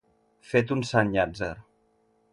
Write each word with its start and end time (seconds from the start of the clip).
Fet 0.53 0.73
un 0.77 0.81
sant 0.93 1.13
Llàtzer. 1.17 1.53